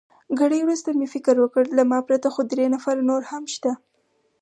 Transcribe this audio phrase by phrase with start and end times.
[0.39, 3.71] ګړی وروسته مې فکر وکړ، له ما پرته خو درې نفره نور هم شته.